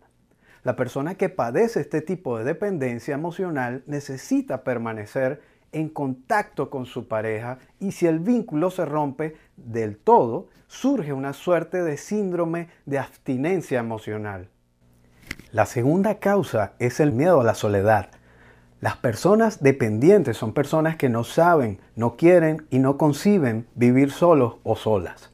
La 0.62 0.74
persona 0.74 1.16
que 1.16 1.28
padece 1.28 1.82
este 1.82 2.00
tipo 2.00 2.38
de 2.38 2.44
dependencia 2.44 3.14
emocional 3.14 3.82
necesita 3.86 4.64
permanecer 4.64 5.42
en 5.72 5.90
contacto 5.90 6.70
con 6.70 6.86
su 6.86 7.06
pareja 7.06 7.58
y 7.78 7.92
si 7.92 8.06
el 8.06 8.20
vínculo 8.20 8.70
se 8.70 8.86
rompe 8.86 9.36
del 9.58 9.98
todo, 9.98 10.48
surge 10.66 11.12
una 11.12 11.34
suerte 11.34 11.82
de 11.82 11.98
síndrome 11.98 12.68
de 12.86 13.00
abstinencia 13.00 13.80
emocional. 13.80 14.48
La 15.54 15.66
segunda 15.66 16.16
causa 16.16 16.72
es 16.80 16.98
el 16.98 17.12
miedo 17.12 17.40
a 17.40 17.44
la 17.44 17.54
soledad. 17.54 18.08
Las 18.80 18.96
personas 18.96 19.62
dependientes 19.62 20.36
son 20.36 20.52
personas 20.52 20.96
que 20.96 21.08
no 21.08 21.22
saben, 21.22 21.78
no 21.94 22.16
quieren 22.16 22.66
y 22.70 22.80
no 22.80 22.98
conciben 22.98 23.68
vivir 23.76 24.10
solos 24.10 24.56
o 24.64 24.74
solas. 24.74 25.30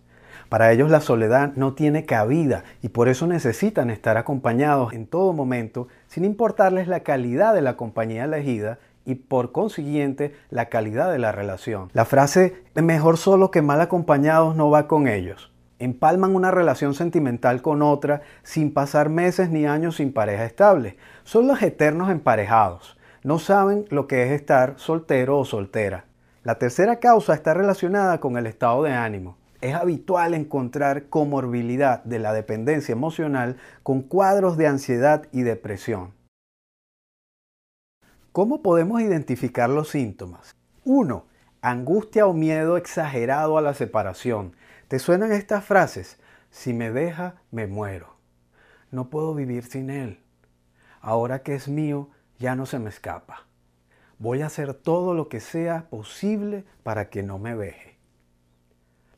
Para 0.50 0.72
ellos 0.72 0.90
la 0.90 1.00
soledad 1.00 1.54
no 1.56 1.72
tiene 1.72 2.04
cabida 2.04 2.64
y 2.82 2.90
por 2.90 3.08
eso 3.08 3.26
necesitan 3.26 3.88
estar 3.88 4.18
acompañados 4.18 4.92
en 4.92 5.06
todo 5.06 5.32
momento, 5.32 5.88
sin 6.06 6.26
importarles 6.26 6.86
la 6.86 7.00
calidad 7.00 7.54
de 7.54 7.62
la 7.62 7.78
compañía 7.78 8.24
elegida 8.24 8.78
y 9.06 9.14
por 9.14 9.52
consiguiente 9.52 10.36
la 10.50 10.66
calidad 10.66 11.10
de 11.10 11.18
la 11.18 11.32
relación. 11.32 11.88
La 11.94 12.04
frase 12.04 12.62
mejor 12.74 13.16
solo 13.16 13.50
que 13.50 13.62
mal 13.62 13.80
acompañados 13.80 14.54
no 14.54 14.68
va 14.68 14.86
con 14.86 15.08
ellos. 15.08 15.49
Empalman 15.80 16.36
una 16.36 16.52
relación 16.52 16.94
sentimental 16.94 17.60
con 17.60 17.82
otra 17.82 18.22
sin 18.44 18.72
pasar 18.72 19.08
meses 19.08 19.50
ni 19.50 19.66
años 19.66 19.96
sin 19.96 20.12
pareja 20.12 20.44
estable. 20.44 20.96
Son 21.24 21.48
los 21.48 21.60
eternos 21.60 22.08
emparejados. 22.10 22.96
No 23.24 23.40
saben 23.40 23.86
lo 23.90 24.06
que 24.06 24.22
es 24.22 24.30
estar 24.30 24.74
soltero 24.76 25.38
o 25.38 25.44
soltera. 25.44 26.04
La 26.44 26.54
tercera 26.54 27.00
causa 27.00 27.34
está 27.34 27.52
relacionada 27.52 28.20
con 28.20 28.36
el 28.38 28.46
estado 28.46 28.84
de 28.84 28.92
ánimo 28.92 29.36
es 29.60 29.74
habitual 29.74 30.34
encontrar 30.34 31.08
comorbilidad 31.08 32.02
de 32.04 32.18
la 32.18 32.32
dependencia 32.32 32.92
emocional 32.92 33.56
con 33.82 34.02
cuadros 34.02 34.56
de 34.56 34.66
ansiedad 34.66 35.26
y 35.32 35.42
depresión. 35.42 36.12
¿Cómo 38.32 38.62
podemos 38.62 39.00
identificar 39.02 39.68
los 39.68 39.90
síntomas? 39.90 40.54
1. 40.84 41.24
Angustia 41.62 42.26
o 42.26 42.32
miedo 42.32 42.76
exagerado 42.76 43.58
a 43.58 43.62
la 43.62 43.74
separación. 43.74 44.54
¿Te 44.90 44.98
suenan 44.98 45.30
estas 45.30 45.64
frases? 45.64 46.18
Si 46.50 46.74
me 46.74 46.90
deja, 46.90 47.36
me 47.52 47.68
muero. 47.68 48.16
No 48.90 49.08
puedo 49.08 49.36
vivir 49.36 49.62
sin 49.62 49.88
él. 49.88 50.18
Ahora 51.00 51.44
que 51.44 51.54
es 51.54 51.68
mío, 51.68 52.10
ya 52.40 52.56
no 52.56 52.66
se 52.66 52.80
me 52.80 52.88
escapa. 52.90 53.46
Voy 54.18 54.42
a 54.42 54.46
hacer 54.46 54.74
todo 54.74 55.14
lo 55.14 55.28
que 55.28 55.38
sea 55.38 55.86
posible 55.90 56.64
para 56.82 57.08
que 57.08 57.22
no 57.22 57.38
me 57.38 57.54
deje. 57.54 57.98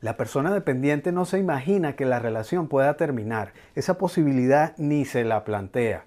La 0.02 0.18
persona 0.18 0.52
dependiente 0.52 1.10
no 1.10 1.24
se 1.24 1.38
imagina 1.38 1.96
que 1.96 2.04
la 2.04 2.18
relación 2.18 2.68
pueda 2.68 2.98
terminar. 2.98 3.54
Esa 3.74 3.96
posibilidad 3.96 4.76
ni 4.76 5.06
se 5.06 5.24
la 5.24 5.42
plantea. 5.42 6.04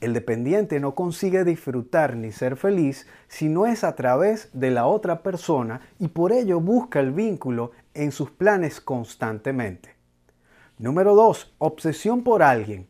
El 0.00 0.12
dependiente 0.12 0.80
no 0.80 0.94
consigue 0.94 1.44
disfrutar 1.44 2.16
ni 2.16 2.32
ser 2.32 2.56
feliz 2.56 3.06
si 3.28 3.48
no 3.48 3.66
es 3.66 3.84
a 3.84 3.94
través 3.94 4.50
de 4.52 4.70
la 4.70 4.86
otra 4.86 5.22
persona 5.22 5.80
y 5.98 6.08
por 6.08 6.32
ello 6.32 6.60
busca 6.60 7.00
el 7.00 7.12
vínculo 7.12 7.72
en 7.94 8.12
sus 8.12 8.30
planes 8.30 8.80
constantemente. 8.80 9.94
Número 10.78 11.14
2. 11.14 11.54
Obsesión 11.58 12.22
por 12.24 12.42
alguien. 12.42 12.88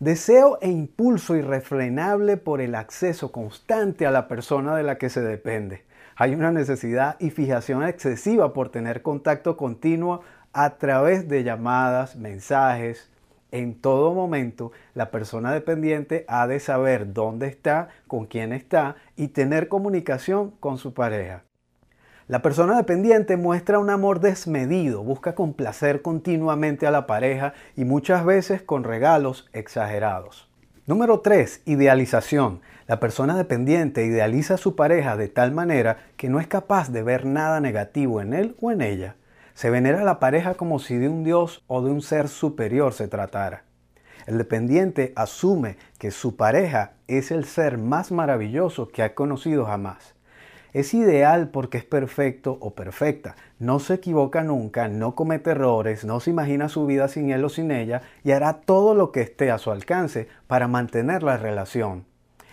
Deseo 0.00 0.58
e 0.62 0.70
impulso 0.70 1.36
irrefrenable 1.36 2.36
por 2.38 2.60
el 2.60 2.74
acceso 2.74 3.30
constante 3.30 4.06
a 4.06 4.10
la 4.10 4.28
persona 4.28 4.74
de 4.74 4.82
la 4.82 4.96
que 4.96 5.10
se 5.10 5.20
depende. 5.20 5.84
Hay 6.16 6.34
una 6.34 6.50
necesidad 6.50 7.16
y 7.20 7.30
fijación 7.30 7.82
excesiva 7.82 8.52
por 8.52 8.70
tener 8.70 9.02
contacto 9.02 9.56
continuo 9.56 10.22
a 10.52 10.78
través 10.78 11.28
de 11.28 11.44
llamadas, 11.44 12.16
mensajes. 12.16 13.09
En 13.52 13.80
todo 13.80 14.14
momento, 14.14 14.72
la 14.94 15.10
persona 15.10 15.52
dependiente 15.52 16.24
ha 16.28 16.46
de 16.46 16.60
saber 16.60 17.12
dónde 17.12 17.48
está, 17.48 17.88
con 18.06 18.26
quién 18.26 18.52
está 18.52 18.96
y 19.16 19.28
tener 19.28 19.68
comunicación 19.68 20.50
con 20.60 20.78
su 20.78 20.94
pareja. 20.94 21.44
La 22.28 22.42
persona 22.42 22.76
dependiente 22.76 23.36
muestra 23.36 23.80
un 23.80 23.90
amor 23.90 24.20
desmedido, 24.20 25.02
busca 25.02 25.34
complacer 25.34 26.00
continuamente 26.00 26.86
a 26.86 26.92
la 26.92 27.08
pareja 27.08 27.54
y 27.74 27.84
muchas 27.84 28.24
veces 28.24 28.62
con 28.62 28.84
regalos 28.84 29.48
exagerados. 29.52 30.48
Número 30.86 31.20
3. 31.20 31.62
Idealización. 31.64 32.60
La 32.86 33.00
persona 33.00 33.36
dependiente 33.36 34.04
idealiza 34.04 34.54
a 34.54 34.58
su 34.58 34.76
pareja 34.76 35.16
de 35.16 35.26
tal 35.26 35.50
manera 35.50 35.98
que 36.16 36.28
no 36.28 36.38
es 36.38 36.46
capaz 36.46 36.90
de 36.90 37.02
ver 37.02 37.26
nada 37.26 37.58
negativo 37.58 38.20
en 38.20 38.32
él 38.32 38.54
o 38.60 38.70
en 38.70 38.80
ella. 38.80 39.16
Se 39.54 39.70
venera 39.70 40.04
la 40.04 40.20
pareja 40.20 40.54
como 40.54 40.78
si 40.78 40.96
de 40.96 41.08
un 41.08 41.24
dios 41.24 41.62
o 41.66 41.82
de 41.82 41.90
un 41.90 42.02
ser 42.02 42.28
superior 42.28 42.92
se 42.92 43.08
tratara. 43.08 43.64
El 44.26 44.38
dependiente 44.38 45.12
asume 45.16 45.76
que 45.98 46.10
su 46.10 46.36
pareja 46.36 46.92
es 47.08 47.30
el 47.30 47.44
ser 47.44 47.78
más 47.78 48.12
maravilloso 48.12 48.88
que 48.88 49.02
ha 49.02 49.14
conocido 49.14 49.64
jamás. 49.64 50.14
Es 50.72 50.94
ideal 50.94 51.48
porque 51.48 51.78
es 51.78 51.84
perfecto 51.84 52.56
o 52.60 52.74
perfecta. 52.74 53.34
No 53.58 53.80
se 53.80 53.94
equivoca 53.94 54.44
nunca, 54.44 54.86
no 54.88 55.16
comete 55.16 55.50
errores, 55.50 56.04
no 56.04 56.20
se 56.20 56.30
imagina 56.30 56.68
su 56.68 56.86
vida 56.86 57.08
sin 57.08 57.30
él 57.30 57.44
o 57.44 57.48
sin 57.48 57.72
ella 57.72 58.02
y 58.22 58.30
hará 58.30 58.60
todo 58.60 58.94
lo 58.94 59.10
que 59.10 59.22
esté 59.22 59.50
a 59.50 59.58
su 59.58 59.72
alcance 59.72 60.28
para 60.46 60.68
mantener 60.68 61.24
la 61.24 61.36
relación. 61.36 62.04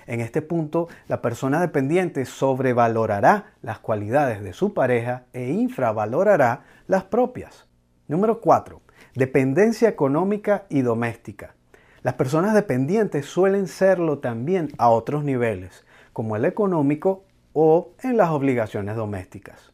En 0.07 0.21
este 0.21 0.41
punto, 0.41 0.87
la 1.07 1.21
persona 1.21 1.59
dependiente 1.59 2.25
sobrevalorará 2.25 3.53
las 3.61 3.79
cualidades 3.79 4.41
de 4.41 4.53
su 4.53 4.73
pareja 4.73 5.25
e 5.33 5.51
infravalorará 5.51 6.63
las 6.87 7.03
propias. 7.03 7.67
Número 8.07 8.41
4. 8.41 8.81
Dependencia 9.15 9.89
económica 9.89 10.65
y 10.69 10.81
doméstica. 10.81 11.55
Las 12.01 12.15
personas 12.15 12.53
dependientes 12.53 13.25
suelen 13.25 13.67
serlo 13.67 14.19
también 14.19 14.69
a 14.77 14.89
otros 14.89 15.23
niveles, 15.23 15.85
como 16.13 16.35
el 16.35 16.45
económico 16.45 17.25
o 17.53 17.93
en 18.01 18.17
las 18.17 18.29
obligaciones 18.29 18.95
domésticas. 18.95 19.73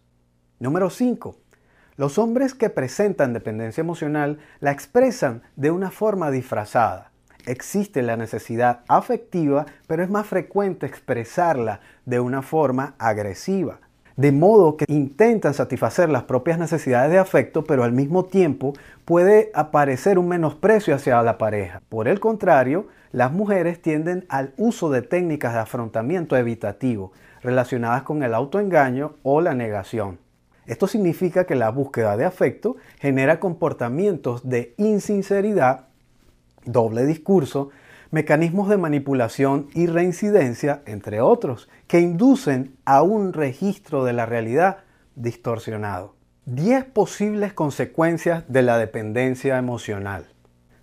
Número 0.60 0.90
5. 0.90 1.36
Los 1.96 2.18
hombres 2.18 2.54
que 2.56 2.70
presentan 2.70 3.34
dependencia 3.34 3.82
emocional 3.82 4.40
la 4.60 4.72
expresan 4.72 5.44
de 5.56 5.70
una 5.72 5.92
forma 5.92 6.32
disfrazada 6.32 7.14
existe 7.46 8.02
la 8.02 8.18
necesidad 8.18 8.82
afectiva, 8.88 9.66
pero 9.88 10.04
es 10.04 10.10
más 10.10 10.28
frecuente 10.28 10.86
expresarla 10.86 11.82
de 12.06 12.20
una 12.20 12.42
forma 12.42 12.96
agresiva. 12.98 13.80
De 14.16 14.32
modo 14.32 14.78
que 14.78 14.86
intentan 14.88 15.56
satisfacer 15.56 16.10
las 16.10 16.24
propias 16.24 16.60
necesidades 16.60 17.12
de 17.12 17.18
afecto, 17.18 17.64
pero 17.64 17.84
al 17.84 17.94
mismo 17.94 18.26
tiempo 18.26 18.74
puede 19.06 19.50
aparecer 19.56 20.20
un 20.20 20.28
menosprecio 20.28 20.94
hacia 20.94 21.22
la 21.24 21.40
pareja. 21.40 21.82
Por 21.90 22.08
el 22.08 22.20
contrario, 22.20 22.88
las 23.12 23.32
mujeres 23.32 23.82
tienden 23.82 24.26
al 24.30 24.54
uso 24.58 24.92
de 24.92 25.02
técnicas 25.02 25.54
de 25.54 25.60
afrontamiento 25.60 26.38
evitativo 26.38 27.12
relacionadas 27.42 28.04
con 28.04 28.22
el 28.22 28.34
autoengaño 28.34 29.16
o 29.24 29.42
la 29.42 29.56
negación. 29.56 30.20
Esto 30.66 30.88
significa 30.88 31.46
que 31.46 31.56
la 31.56 31.70
búsqueda 31.72 32.16
de 32.16 32.26
afecto 32.26 32.78
genera 33.00 33.40
comportamientos 33.40 34.48
de 34.48 34.76
insinceridad 34.78 35.88
doble 36.66 37.06
discurso, 37.06 37.70
mecanismos 38.14 38.70
de 38.70 38.78
manipulación 38.78 39.70
y 39.74 39.88
reincidencia, 39.88 40.84
entre 40.86 41.20
otros, 41.20 41.68
que 41.88 42.00
inducen 42.00 42.76
a 42.86 43.02
un 43.02 43.34
registro 43.34 44.04
de 44.04 44.14
la 44.14 44.28
realidad 44.28 44.84
distorsionado. 45.16 46.14
10 46.46 46.86
posibles 46.86 47.54
consecuencias 47.54 48.44
de 48.48 48.62
la 48.62 48.78
dependencia 48.78 49.58
emocional. 49.58 50.28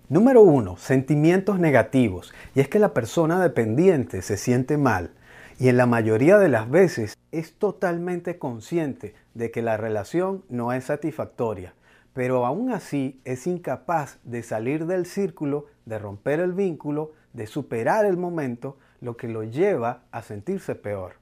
Número 0.09 0.41
1. 0.41 0.75
Sentimientos 0.75 1.57
negativos. 1.57 2.33
Y 2.53 2.59
es 2.59 2.67
que 2.67 2.79
la 2.79 2.93
persona 2.93 3.41
dependiente 3.41 4.21
se 4.23 4.35
siente 4.35 4.75
mal 4.75 5.11
y 5.57 5.69
en 5.69 5.77
la 5.77 5.85
mayoría 5.85 6.37
de 6.37 6.49
las 6.49 6.69
veces 6.69 7.17
es 7.31 7.53
totalmente 7.53 8.39
consciente 8.39 9.15
de 9.35 9.51
que 9.51 9.61
la 9.61 9.77
relación 9.77 10.43
no 10.49 10.73
es 10.73 10.83
satisfactoria 10.83 11.75
pero 12.13 12.45
aún 12.45 12.71
así 12.71 13.21
es 13.23 13.47
incapaz 13.47 14.19
de 14.23 14.43
salir 14.43 14.85
del 14.85 15.05
círculo, 15.05 15.67
de 15.85 15.99
romper 15.99 16.39
el 16.39 16.53
vínculo, 16.53 17.11
de 17.33 17.47
superar 17.47 18.05
el 18.05 18.17
momento, 18.17 18.77
lo 18.99 19.17
que 19.17 19.27
lo 19.27 19.43
lleva 19.43 20.03
a 20.11 20.21
sentirse 20.21 20.75
peor. 20.75 21.15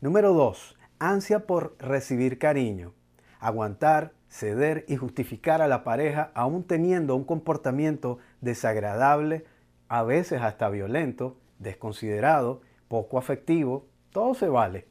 Número 0.00 0.32
2. 0.32 0.76
Ansia 0.98 1.46
por 1.46 1.76
recibir 1.78 2.38
cariño. 2.38 2.94
Aguantar, 3.40 4.12
ceder 4.28 4.84
y 4.88 4.96
justificar 4.96 5.62
a 5.62 5.68
la 5.68 5.84
pareja 5.84 6.30
aún 6.34 6.64
teniendo 6.64 7.16
un 7.16 7.24
comportamiento 7.24 8.18
desagradable, 8.40 9.44
a 9.88 10.02
veces 10.02 10.42
hasta 10.42 10.68
violento, 10.68 11.36
desconsiderado, 11.58 12.60
poco 12.88 13.18
afectivo, 13.18 13.86
todo 14.10 14.34
se 14.34 14.48
vale. 14.48 14.86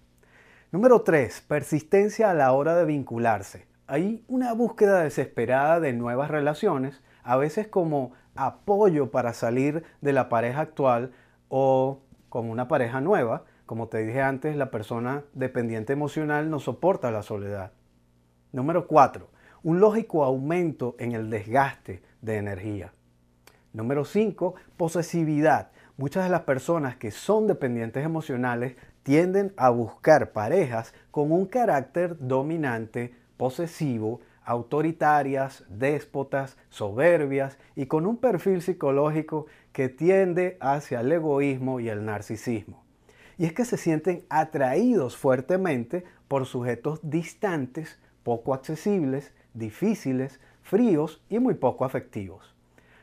Número 0.72 1.02
3. 1.02 1.42
Persistencia 1.48 2.32
a 2.32 2.34
la 2.34 2.52
hora 2.52 2.76
de 2.76 2.86
vincularse 2.86 3.68
hay 3.88 4.24
una 4.28 4.54
búsqueda 4.54 5.04
desesperada 5.04 5.80
de 5.80 5.94
nuevas 5.94 6.32
relaciones, 6.32 7.02
a 7.24 7.38
veces 7.38 7.68
como 7.68 8.14
apoyo 8.36 9.12
para 9.12 9.34
salir 9.34 9.84
de 10.02 10.14
la 10.14 10.30
pareja 10.30 10.62
actual 10.62 11.12
o 11.50 12.02
como 12.30 12.52
una 12.52 12.68
pareja 12.68 13.02
nueva. 13.02 13.46
Como 13.66 13.88
te 13.88 14.06
dije 14.06 14.22
antes, 14.22 14.56
la 14.56 14.70
persona 14.70 15.24
dependiente 15.34 15.94
emocional 15.94 16.50
no 16.50 16.60
soporta 16.60 17.12
la 17.12 17.24
soledad. 17.24 17.72
Número 18.52 18.88
4. 18.88 19.28
Un 19.64 19.80
lógico 19.80 20.24
aumento 20.24 20.96
en 21.00 21.14
el 21.14 21.30
desgaste 21.30 22.04
de 22.22 22.38
energía. 22.38 22.94
Número 23.74 24.06
5. 24.06 24.56
Posesividad. 24.78 25.72
Muchas 25.98 26.26
de 26.26 26.30
las 26.30 26.42
personas 26.42 26.98
que 26.98 27.10
son 27.12 27.48
dependientes 27.48 28.06
emocionales 28.06 28.76
tienden 29.04 29.54
a 29.58 29.70
buscar 29.70 30.32
parejas 30.32 30.94
con 31.12 31.32
un 31.32 31.46
carácter 31.46 32.18
dominante 32.20 33.16
posesivo, 33.38 34.22
autoritarias, 34.46 35.66
déspotas, 35.68 36.58
soberbias 36.70 37.58
y 37.76 37.88
con 37.88 38.06
un 38.06 38.18
perfil 38.18 38.62
psicológico 38.62 39.48
que 39.74 39.90
tiende 39.90 40.58
hacia 40.62 41.02
el 41.02 41.12
egoísmo 41.12 41.80
y 41.80 41.90
el 41.90 42.06
narcisismo. 42.06 42.84
Y 43.38 43.46
es 43.46 43.54
que 43.54 43.66
se 43.66 43.78
sienten 43.78 44.24
atraídos 44.30 45.18
fuertemente 45.18 46.06
por 46.28 46.46
sujetos 46.46 47.00
distantes, 47.04 48.00
poco 48.24 48.54
accesibles, 48.54 49.34
difíciles, 49.54 50.40
fríos 50.62 51.22
y 51.30 51.40
muy 51.40 51.56
poco 51.56 51.84
afectivos. 51.84 52.56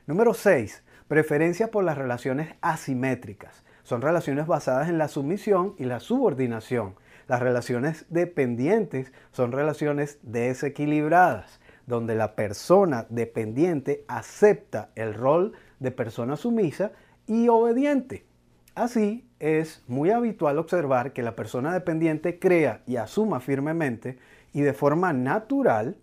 Número 0.06 0.34
6. 0.34 0.82
Preferencia 1.08 1.70
por 1.70 1.84
las 1.84 1.98
relaciones 1.98 2.54
asimétricas. 2.60 3.62
Son 3.82 4.00
relaciones 4.00 4.46
basadas 4.46 4.88
en 4.88 4.98
la 4.98 5.08
sumisión 5.08 5.74
y 5.76 5.84
la 5.84 6.00
subordinación. 6.00 6.94
Las 7.32 7.40
relaciones 7.40 8.04
dependientes 8.10 9.10
son 9.30 9.52
relaciones 9.52 10.18
desequilibradas, 10.20 11.60
donde 11.86 12.14
la 12.14 12.36
persona 12.36 13.06
dependiente 13.08 14.04
acepta 14.06 14.90
el 14.96 15.14
rol 15.14 15.54
de 15.80 15.92
persona 15.92 16.36
sumisa 16.36 16.92
y 17.26 17.48
obediente. 17.48 18.26
Así, 18.74 19.26
es 19.40 19.82
muy 19.88 20.10
habitual 20.10 20.58
observar 20.58 21.14
que 21.14 21.22
la 21.22 21.34
persona 21.34 21.72
dependiente 21.72 22.38
crea 22.38 22.82
y 22.86 22.96
asuma 22.96 23.40
firmemente 23.40 24.18
y 24.52 24.60
de 24.60 24.74
forma 24.74 25.14
natural 25.14 25.96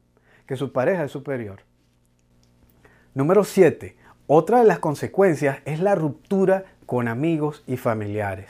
que 0.48 0.55
su 0.55 0.74
pareja 0.74 1.03
es 1.03 1.12
superior. 1.12 1.59
Número 3.13 3.43
7. 3.43 3.95
Otra 4.25 4.62
de 4.62 4.65
las 4.65 4.79
consecuencias 4.79 5.59
es 5.65 5.79
la 5.79 5.93
ruptura 5.93 6.65
con 6.88 7.07
amigos 7.07 7.63
y 7.67 7.77
familiares. 7.77 8.50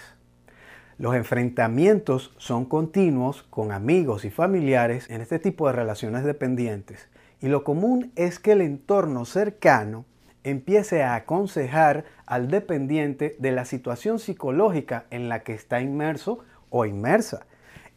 Los 0.99 1.15
enfrentamientos 1.15 2.33
son 2.35 2.65
continuos 2.65 3.43
con 3.43 3.71
amigos 3.71 4.25
y 4.25 4.29
familiares 4.29 5.09
en 5.09 5.21
este 5.21 5.39
tipo 5.39 5.65
de 5.65 5.71
relaciones 5.71 6.25
dependientes 6.25 7.07
y 7.39 7.47
lo 7.47 7.63
común 7.63 8.11
es 8.17 8.37
que 8.37 8.51
el 8.51 8.59
entorno 8.59 9.23
cercano 9.23 10.03
empiece 10.43 11.01
a 11.01 11.15
aconsejar 11.15 12.03
al 12.25 12.49
dependiente 12.49 13.37
de 13.39 13.53
la 13.53 13.63
situación 13.63 14.19
psicológica 14.19 15.05
en 15.09 15.29
la 15.29 15.43
que 15.43 15.53
está 15.53 15.79
inmerso 15.79 16.39
o 16.69 16.85
inmersa 16.85 17.45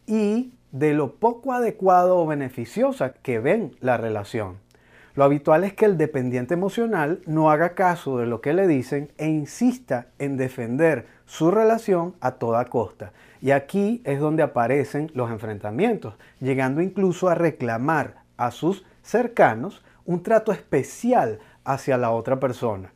y 0.06 0.52
de 0.71 0.94
lo 0.94 1.16
poco 1.16 1.52
adecuado 1.52 2.18
o 2.18 2.26
beneficiosa 2.28 3.14
que 3.14 3.40
ven 3.40 3.75
la 3.80 3.97
relación. 3.97 4.62
Lo 5.14 5.25
habitual 5.25 5.64
es 5.64 5.75
que 5.75 5.85
el 5.85 5.99
dependiente 5.99 6.54
emocional 6.54 7.21
no 7.26 7.50
haga 7.50 7.75
caso 7.75 8.19
de 8.19 8.26
lo 8.26 8.40
que 8.40 8.54
le 8.54 8.66
dicen 8.66 9.12
e 9.19 9.28
insista 9.28 10.07
en 10.19 10.38
defender 10.38 11.07
su 11.26 11.50
relación 11.50 12.14
a 12.21 12.33
toda 12.33 12.64
costa. 12.64 13.12
Y 13.40 13.50
aquí 13.50 14.00
es 14.04 14.21
donde 14.21 14.42
aparecen 14.42 15.11
los 15.14 15.31
enfrentamientos, 15.31 16.14
llegando 16.40 16.81
incluso 16.81 17.28
a 17.28 17.35
reclamar 17.35 18.23
a 18.38 18.50
sus 18.50 18.85
cercanos 19.02 19.85
un 20.07 20.23
trato 20.23 20.50
especial 20.52 21.40
hacia 21.64 21.99
la 21.99 22.11
otra 22.11 22.40
persona. 22.40 22.92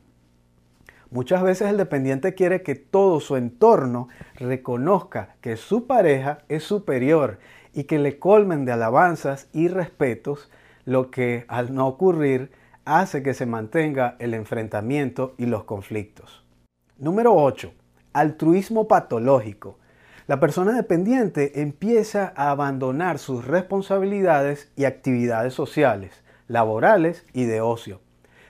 Muchas 1.11 1.43
veces 1.43 1.69
el 1.69 1.77
dependiente 1.77 2.35
quiere 2.35 2.63
que 2.63 2.75
todo 2.75 3.21
su 3.21 3.37
entorno 3.37 4.09
reconozca 4.35 5.37
que 5.41 5.57
su 5.57 5.87
pareja 5.87 6.39
es 6.49 6.65
superior 6.65 7.39
y 7.73 7.85
que 7.85 7.99
le 7.99 8.19
colmen 8.19 8.65
de 8.65 8.73
alabanzas 8.73 9.49
y 9.53 9.69
respetos, 9.69 10.51
lo 10.87 11.11
que 11.11 11.45
al 11.49 11.75
no 11.75 11.87
ocurrir 11.87 12.50
hace 12.87 13.23
que 13.23 13.35
se 13.35 13.45
mantenga 13.45 14.16
el 14.19 14.33
enfrentamiento 14.33 15.35
y 15.37 15.45
los 15.45 15.64
conflictos. 15.64 16.47
Número 16.97 17.35
8. 17.35 17.75
Altruismo 18.14 18.88
patológico. 18.88 19.78
La 20.26 20.40
persona 20.40 20.73
dependiente 20.73 21.61
empieza 21.61 22.33
a 22.35 22.50
abandonar 22.50 23.19
sus 23.19 23.45
responsabilidades 23.45 24.73
y 24.76 24.87
actividades 24.87 25.52
sociales, 25.52 26.23
laborales 26.49 27.26
y 27.35 27.45
de 27.45 27.61
ocio 27.61 28.00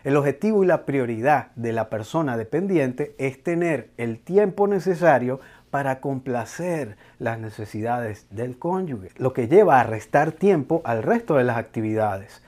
el 0.06 0.16
objetivo 0.16 0.62
y 0.62 0.68
la 0.68 0.86
prioridad 0.86 1.48
de 1.56 1.72
la 1.72 1.90
persona 1.90 2.36
dependiente 2.36 3.16
es 3.18 3.42
tener 3.42 3.90
el 3.96 4.20
tiempo 4.20 4.68
necesario 4.68 5.40
para 5.76 6.00
complacer 6.00 6.96
las 7.18 7.38
necesidades 7.38 8.26
del 8.30 8.58
cónyuge, 8.58 9.10
lo 9.18 9.34
que 9.34 9.46
lleva 9.46 9.78
a 9.78 9.82
restar 9.82 10.32
tiempo 10.32 10.80
al 10.86 11.02
resto 11.02 11.34
de 11.34 11.44
las 11.44 11.58
actividades. 11.58 12.40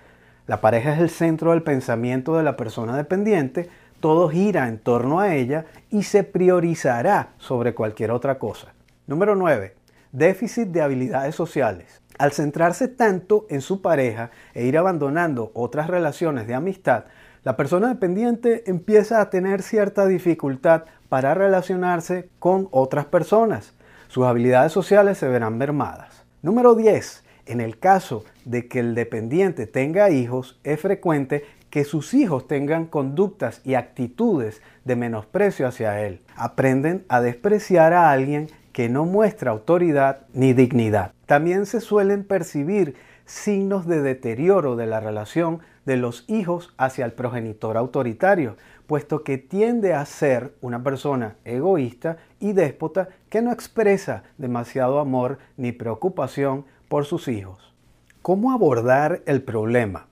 La 0.47 0.63
pareja 0.63 0.95
es 0.95 0.99
el 0.99 1.11
centro 1.11 1.51
del 1.51 1.63
pensamiento 1.63 2.39
de 2.39 2.43
la 2.43 2.57
persona 2.57 2.97
dependiente, 2.97 3.69
todo 4.01 4.31
gira 4.31 4.67
en 4.67 4.79
torno 4.79 5.21
a 5.21 5.35
ella 5.35 5.67
y 5.91 6.05
se 6.05 6.25
priorizará 6.25 7.35
sobre 7.37 7.75
cualquier 7.75 8.13
otra 8.13 8.39
cosa. 8.39 8.73
Número 9.07 9.37
9. 9.37 9.75
Déficit 10.13 10.69
de 10.69 10.81
habilidades 10.81 11.35
sociales. 11.35 12.01
Al 12.17 12.33
centrarse 12.33 12.89
tanto 12.89 13.45
en 13.51 13.61
su 13.61 13.83
pareja 13.83 14.31
e 14.55 14.65
ir 14.65 14.79
abandonando 14.79 15.51
otras 15.53 15.89
relaciones 15.89 16.47
de 16.47 16.55
amistad, 16.55 17.05
la 17.49 17.57
persona 17.57 17.89
dependiente 17.89 18.65
empieza 18.67 19.23
a 19.23 19.31
tener 19.31 19.63
cierta 19.63 20.05
dificultad 20.05 20.83
para 21.09 21.33
relacionarse 21.33 22.29
con 22.39 22.69
otras 22.73 23.07
personas. 23.07 23.73
Sus 24.09 24.27
habilidades 24.27 24.71
sociales 24.71 25.17
se 25.17 25.29
verán 25.29 25.57
mermadas. 25.57 26.27
Número 26.43 26.75
10. 26.75 27.25
En 27.47 27.63
el 27.63 27.79
caso 27.79 28.27
de 28.45 28.69
que 28.69 28.81
el 28.81 28.95
dependiente 28.95 29.67
tenga 29.67 30.11
hijos, 30.11 30.61
es 30.63 30.79
frecuente 30.79 31.47
que 31.71 31.85
sus 31.85 32.13
hijos 32.13 32.47
tengan 32.47 32.85
conductas 32.85 33.63
y 33.65 33.77
actitudes 33.77 34.61
de 34.85 34.97
menosprecio 34.97 35.67
hacia 35.67 36.03
él. 36.03 36.21
Aprenden 36.37 37.07
a 37.09 37.23
despreciar 37.23 37.95
a 37.95 38.11
alguien 38.11 38.49
que 38.73 38.91
no 38.91 39.07
muestra 39.07 39.53
autoridad 39.53 40.27
ni 40.35 40.53
dignidad. 40.53 41.13
También 41.25 41.65
se 41.65 41.81
suelen 41.81 42.25
percibir 42.25 42.95
signos 43.25 43.87
de 43.87 44.03
deterioro 44.03 44.77
de 44.77 44.87
la 44.87 45.01
relación 45.01 45.61
de 45.89 45.97
los 45.97 46.27
hijos 46.29 46.75
hacia 46.77 47.07
el 47.07 47.13
progenitor 47.13 47.79
autoritario, 47.79 48.59
puesto 48.87 49.25
que 49.25 49.39
tiende 49.39 49.95
a 49.95 50.05
ser 50.05 50.53
una 50.61 50.83
persona 50.85 51.37
egoísta 51.47 52.19
y 52.41 52.53
déspota 52.53 53.09
que 53.31 53.41
no 53.41 53.53
expresa 53.53 54.25
demasiado 54.37 54.99
amor 54.99 55.39
ni 55.57 55.73
preocupación 55.73 56.67
por 56.91 57.07
sus 57.07 57.27
hijos. 57.27 57.73
¿Cómo 58.21 58.53
abordar 58.53 59.23
el 59.25 59.41
problema? 59.41 60.09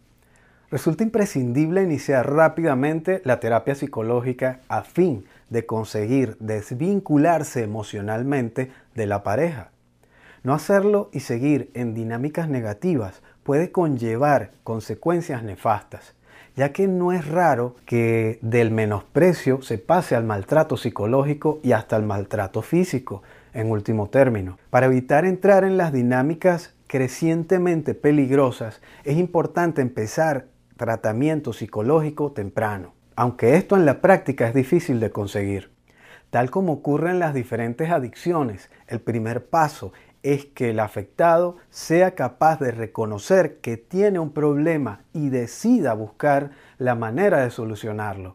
Resulta 0.70 1.04
imprescindible 1.04 1.82
iniciar 1.82 2.32
rápidamente 2.32 3.20
la 3.26 3.38
terapia 3.38 3.74
psicológica 3.74 4.60
a 4.68 4.80
fin 4.80 5.26
de 5.50 5.66
conseguir 5.66 6.38
desvincularse 6.40 7.62
emocionalmente 7.62 8.72
de 8.94 9.06
la 9.06 9.22
pareja. 9.22 9.72
No 10.42 10.54
hacerlo 10.54 11.10
y 11.12 11.20
seguir 11.20 11.70
en 11.74 11.92
dinámicas 11.92 12.48
negativas 12.48 13.20
puede 13.46 13.70
conllevar 13.70 14.50
consecuencias 14.64 15.44
nefastas, 15.44 16.14
ya 16.56 16.72
que 16.72 16.88
no 16.88 17.12
es 17.12 17.28
raro 17.28 17.76
que 17.86 18.40
del 18.42 18.72
menosprecio 18.72 19.62
se 19.62 19.78
pase 19.78 20.16
al 20.16 20.24
maltrato 20.24 20.76
psicológico 20.76 21.60
y 21.62 21.70
hasta 21.70 21.94
al 21.94 22.02
maltrato 22.02 22.60
físico, 22.60 23.22
en 23.54 23.70
último 23.70 24.08
término. 24.10 24.58
Para 24.68 24.86
evitar 24.86 25.24
entrar 25.24 25.62
en 25.62 25.76
las 25.76 25.92
dinámicas 25.92 26.74
crecientemente 26.88 27.94
peligrosas, 27.94 28.82
es 29.04 29.16
importante 29.16 29.80
empezar 29.80 30.46
tratamiento 30.76 31.52
psicológico 31.52 32.32
temprano, 32.32 32.94
aunque 33.14 33.54
esto 33.54 33.76
en 33.76 33.86
la 33.86 34.00
práctica 34.00 34.48
es 34.48 34.54
difícil 34.54 34.98
de 34.98 35.10
conseguir. 35.10 35.70
Tal 36.30 36.50
como 36.50 36.72
ocurre 36.72 37.10
en 37.10 37.20
las 37.20 37.32
diferentes 37.32 37.90
adicciones, 37.90 38.70
el 38.88 39.00
primer 39.00 39.46
paso 39.46 39.92
es 40.26 40.44
que 40.44 40.70
el 40.70 40.80
afectado 40.80 41.56
sea 41.70 42.16
capaz 42.16 42.58
de 42.58 42.72
reconocer 42.72 43.58
que 43.58 43.76
tiene 43.76 44.18
un 44.18 44.32
problema 44.32 45.02
y 45.12 45.28
decida 45.28 45.94
buscar 45.94 46.50
la 46.78 46.96
manera 46.96 47.42
de 47.44 47.50
solucionarlo. 47.50 48.34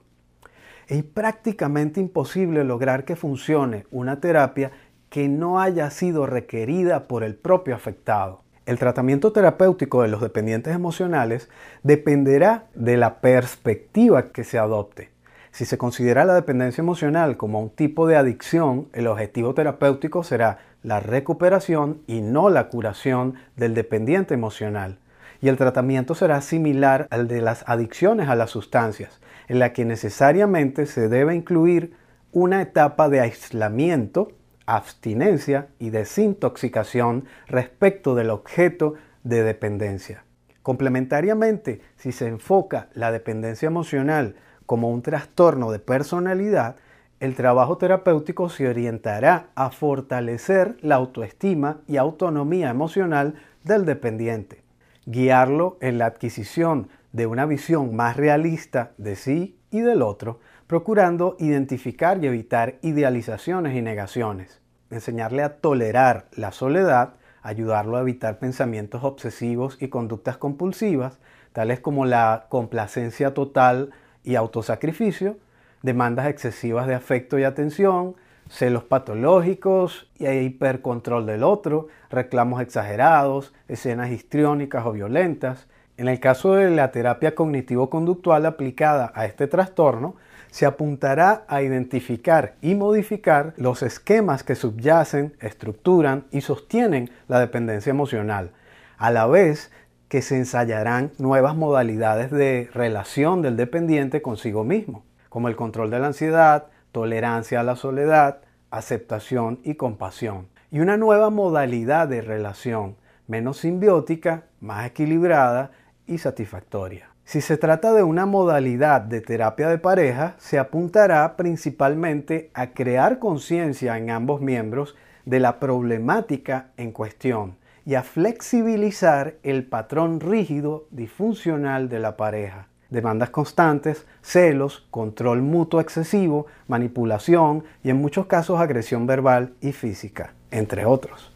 Es 0.87 1.03
prácticamente 1.03 1.99
imposible 1.99 2.63
lograr 2.63 3.03
que 3.03 3.17
funcione 3.17 3.87
una 3.91 4.21
terapia 4.21 4.71
que 5.09 5.27
no 5.27 5.59
haya 5.59 5.89
sido 5.89 6.25
requerida 6.25 7.09
por 7.09 7.23
el 7.23 7.35
propio 7.35 7.75
afectado. 7.75 8.41
El 8.65 8.79
tratamiento 8.79 9.33
terapéutico 9.33 10.01
de 10.01 10.07
los 10.07 10.21
dependientes 10.21 10.73
emocionales 10.73 11.49
dependerá 11.83 12.67
de 12.73 12.95
la 12.95 13.19
perspectiva 13.19 14.31
que 14.31 14.45
se 14.45 14.57
adopte. 14.57 15.09
Si 15.51 15.65
se 15.65 15.77
considera 15.77 16.23
la 16.23 16.35
dependencia 16.35 16.81
emocional 16.81 17.35
como 17.35 17.59
un 17.59 17.69
tipo 17.69 18.07
de 18.07 18.15
adicción, 18.15 18.87
el 18.93 19.07
objetivo 19.07 19.53
terapéutico 19.53 20.23
será 20.23 20.59
la 20.83 20.99
recuperación 20.99 22.01
y 22.07 22.21
no 22.21 22.49
la 22.49 22.69
curación 22.69 23.35
del 23.55 23.73
dependiente 23.73 24.33
emocional. 24.33 24.99
Y 25.41 25.47
el 25.47 25.57
tratamiento 25.57 26.15
será 26.15 26.41
similar 26.41 27.07
al 27.09 27.27
de 27.27 27.41
las 27.41 27.63
adicciones 27.67 28.29
a 28.29 28.35
las 28.35 28.51
sustancias, 28.51 29.19
en 29.47 29.59
la 29.59 29.73
que 29.73 29.85
necesariamente 29.85 30.85
se 30.85 31.09
debe 31.09 31.35
incluir 31.35 31.93
una 32.31 32.61
etapa 32.61 33.09
de 33.09 33.19
aislamiento, 33.19 34.31
abstinencia 34.65 35.67
y 35.79 35.89
desintoxicación 35.89 37.25
respecto 37.47 38.15
del 38.15 38.29
objeto 38.29 38.93
de 39.23 39.43
dependencia. 39.43 40.23
Complementariamente, 40.61 41.81
si 41.97 42.11
se 42.11 42.27
enfoca 42.27 42.89
la 42.93 43.11
dependencia 43.11 43.67
emocional 43.67 44.35
como 44.65 44.89
un 44.89 45.01
trastorno 45.01 45.71
de 45.71 45.79
personalidad, 45.79 46.75
el 47.21 47.35
trabajo 47.35 47.77
terapéutico 47.77 48.49
se 48.49 48.67
orientará 48.67 49.51
a 49.53 49.69
fortalecer 49.69 50.77
la 50.81 50.95
autoestima 50.95 51.81
y 51.87 51.97
autonomía 51.97 52.71
emocional 52.71 53.35
del 53.63 53.85
dependiente. 53.85 54.63
guiarlo 55.05 55.77
en 55.81 55.97
la 55.97 56.05
adquisición 56.05 56.89
de 57.11 57.25
una 57.25 57.45
visión 57.45 57.95
más 57.95 58.17
realista 58.17 58.91
de 58.97 59.15
sí 59.15 59.57
y 59.71 59.81
del 59.81 60.01
otro, 60.03 60.39
procurando 60.67 61.35
identificar 61.39 62.23
y 62.23 62.27
evitar 62.27 62.75
idealizaciones 62.81 63.75
y 63.75 63.81
negaciones, 63.81 64.61
enseñarle 64.91 65.41
a 65.41 65.57
tolerar 65.57 66.27
la 66.33 66.51
soledad, 66.51 67.15
ayudarlo 67.41 67.97
a 67.97 68.01
evitar 68.01 68.37
pensamientos 68.37 69.03
obsesivos 69.03 69.77
y 69.81 69.89
conductas 69.89 70.37
compulsivas, 70.37 71.19
tales 71.51 71.79
como 71.79 72.05
la 72.05 72.45
complacencia 72.49 73.33
total 73.33 73.89
y 74.23 74.35
autosacrificio, 74.35 75.37
demandas 75.81 76.27
excesivas 76.27 76.87
de 76.87 76.95
afecto 76.95 77.39
y 77.39 77.43
atención, 77.43 78.15
celos 78.49 78.83
patológicos 78.83 80.09
y 80.17 80.27
hipercontrol 80.27 81.25
del 81.25 81.43
otro, 81.43 81.87
reclamos 82.09 82.61
exagerados, 82.61 83.53
escenas 83.67 84.11
histriónicas 84.11 84.85
o 84.85 84.91
violentas. 84.91 85.67
En 85.97 86.07
el 86.07 86.19
caso 86.19 86.53
de 86.53 86.69
la 86.69 86.91
terapia 86.91 87.35
cognitivo-conductual 87.35 88.45
aplicada 88.45 89.11
a 89.15 89.25
este 89.25 89.47
trastorno, 89.47 90.15
se 90.49 90.65
apuntará 90.65 91.45
a 91.47 91.61
identificar 91.61 92.55
y 92.61 92.75
modificar 92.75 93.53
los 93.55 93.83
esquemas 93.83 94.43
que 94.43 94.55
subyacen, 94.55 95.33
estructuran 95.39 96.25
y 96.29 96.41
sostienen 96.41 97.09
la 97.29 97.39
dependencia 97.39 97.89
emocional, 97.89 98.51
a 98.97 99.11
la 99.11 99.27
vez 99.27 99.71
que 100.09 100.21
se 100.21 100.35
ensayarán 100.35 101.11
nuevas 101.17 101.55
modalidades 101.55 102.31
de 102.31 102.69
relación 102.73 103.41
del 103.41 103.55
dependiente 103.55 104.21
consigo 104.21 104.65
mismo, 104.65 105.05
como 105.31 105.47
el 105.47 105.55
control 105.55 105.89
de 105.89 105.99
la 105.99 106.07
ansiedad, 106.07 106.65
tolerancia 106.91 107.61
a 107.61 107.63
la 107.63 107.77
soledad, 107.77 108.41
aceptación 108.69 109.61
y 109.63 109.75
compasión, 109.75 110.49
y 110.71 110.81
una 110.81 110.97
nueva 110.97 111.29
modalidad 111.29 112.09
de 112.09 112.19
relación, 112.21 112.97
menos 113.27 113.59
simbiótica, 113.59 114.43
más 114.59 114.85
equilibrada 114.85 115.71
y 116.05 116.17
satisfactoria. 116.17 117.11
Si 117.23 117.39
se 117.39 117.55
trata 117.55 117.93
de 117.93 118.03
una 118.03 118.25
modalidad 118.25 118.99
de 118.99 119.21
terapia 119.21 119.69
de 119.69 119.77
pareja, 119.77 120.35
se 120.37 120.59
apuntará 120.59 121.37
principalmente 121.37 122.51
a 122.53 122.71
crear 122.71 123.17
conciencia 123.17 123.97
en 123.97 124.09
ambos 124.09 124.41
miembros 124.41 124.97
de 125.23 125.39
la 125.39 125.61
problemática 125.61 126.71
en 126.75 126.91
cuestión 126.91 127.55
y 127.85 127.95
a 127.95 128.03
flexibilizar 128.03 129.35
el 129.43 129.65
patrón 129.65 130.19
rígido 130.19 130.87
disfuncional 130.91 131.87
de 131.87 131.99
la 131.99 132.17
pareja. 132.17 132.67
Demandas 132.91 133.31
constantes, 133.31 134.05
celos, 134.21 134.85
control 134.91 135.41
mutuo 135.41 135.81
excesivo, 135.81 136.45
manipulación 136.67 137.63
y 137.83 137.89
en 137.89 137.97
muchos 137.97 138.27
casos 138.27 138.59
agresión 138.59 139.07
verbal 139.07 139.55
y 139.61 139.71
física, 139.71 140.35
entre 140.51 140.85
otros. 140.85 141.33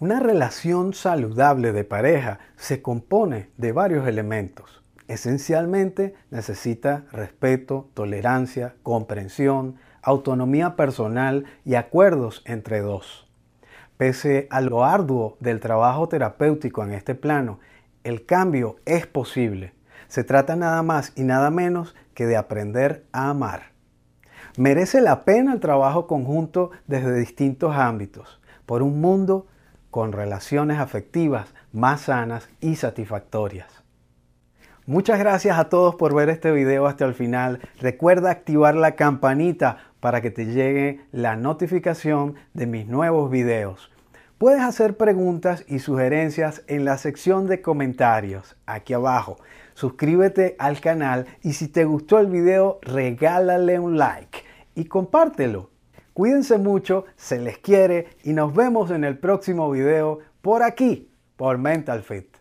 Una 0.00 0.20
relación 0.20 0.94
saludable 0.94 1.72
de 1.72 1.84
pareja 1.84 2.38
se 2.56 2.80
compone 2.80 3.50
de 3.58 3.72
varios 3.72 4.08
elementos 4.08 4.82
Esencialmente 5.08 6.14
necesita 6.30 7.04
respeto, 7.12 7.88
tolerancia, 7.94 8.74
comprensión, 8.82 9.76
autonomía 10.02 10.74
personal 10.74 11.44
y 11.64 11.76
acuerdos 11.76 12.42
entre 12.44 12.80
dos. 12.80 13.28
Pese 13.96 14.48
a 14.50 14.60
lo 14.60 14.84
arduo 14.84 15.36
del 15.40 15.60
trabajo 15.60 16.08
terapéutico 16.08 16.82
en 16.82 16.92
este 16.92 17.14
plano, 17.14 17.60
el 18.02 18.26
cambio 18.26 18.76
es 18.84 19.06
posible. 19.06 19.72
Se 20.08 20.24
trata 20.24 20.56
nada 20.56 20.82
más 20.82 21.12
y 21.16 21.24
nada 21.24 21.50
menos 21.50 21.94
que 22.14 22.26
de 22.26 22.36
aprender 22.36 23.04
a 23.12 23.30
amar. 23.30 23.72
Merece 24.56 25.00
la 25.00 25.24
pena 25.24 25.52
el 25.52 25.60
trabajo 25.60 26.06
conjunto 26.06 26.70
desde 26.86 27.14
distintos 27.14 27.76
ámbitos, 27.76 28.40
por 28.64 28.82
un 28.82 29.00
mundo 29.00 29.46
con 29.90 30.12
relaciones 30.12 30.78
afectivas 30.78 31.54
más 31.72 32.02
sanas 32.02 32.48
y 32.60 32.76
satisfactorias. 32.76 33.82
Muchas 34.86 35.18
gracias 35.18 35.58
a 35.58 35.68
todos 35.68 35.96
por 35.96 36.14
ver 36.14 36.28
este 36.28 36.52
video 36.52 36.86
hasta 36.86 37.04
el 37.04 37.14
final. 37.14 37.60
Recuerda 37.80 38.30
activar 38.30 38.76
la 38.76 38.92
campanita 38.92 39.78
para 39.98 40.20
que 40.20 40.30
te 40.30 40.46
llegue 40.46 41.00
la 41.10 41.34
notificación 41.34 42.36
de 42.54 42.66
mis 42.66 42.86
nuevos 42.86 43.28
videos. 43.28 43.90
Puedes 44.38 44.60
hacer 44.60 44.96
preguntas 44.96 45.64
y 45.66 45.80
sugerencias 45.80 46.62
en 46.68 46.84
la 46.84 46.98
sección 46.98 47.46
de 47.48 47.62
comentarios 47.62 48.54
aquí 48.66 48.92
abajo. 48.92 49.38
Suscríbete 49.76 50.56
al 50.58 50.80
canal 50.80 51.26
y 51.42 51.52
si 51.52 51.68
te 51.68 51.84
gustó 51.84 52.18
el 52.18 52.28
video 52.28 52.78
regálale 52.80 53.78
un 53.78 53.98
like 53.98 54.38
y 54.74 54.86
compártelo. 54.86 55.68
Cuídense 56.14 56.56
mucho, 56.56 57.04
se 57.14 57.38
les 57.38 57.58
quiere 57.58 58.06
y 58.24 58.32
nos 58.32 58.54
vemos 58.54 58.90
en 58.90 59.04
el 59.04 59.18
próximo 59.18 59.70
video 59.70 60.20
por 60.40 60.62
aquí, 60.62 61.10
por 61.36 61.58
Mental 61.58 62.02
Fit. 62.02 62.35